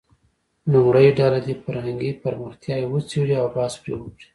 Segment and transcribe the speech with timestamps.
[0.71, 4.25] لومړۍ ډله دې فرهنګي پرمختیاوې وڅېړي او بحث پرې وکړي.